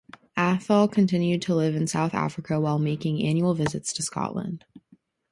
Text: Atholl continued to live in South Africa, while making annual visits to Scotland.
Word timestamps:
Atholl 0.35 0.87
continued 0.91 1.43
to 1.43 1.53
live 1.53 1.75
in 1.75 1.85
South 1.85 2.15
Africa, 2.15 2.59
while 2.59 2.79
making 2.79 3.21
annual 3.23 3.53
visits 3.53 3.93
to 3.93 4.01
Scotland. 4.01 4.65